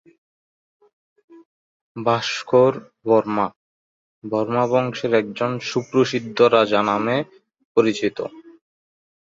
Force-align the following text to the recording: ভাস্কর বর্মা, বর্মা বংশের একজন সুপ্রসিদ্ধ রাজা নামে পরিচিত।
ভাস্কর 1.95 2.73
বর্মা, 3.05 3.47
বর্মা 4.23 4.63
বংশের 4.71 5.11
একজন 5.21 5.51
সুপ্রসিদ্ধ 5.69 6.37
রাজা 6.55 6.81
নামে 6.89 7.17
পরিচিত। 7.77 8.17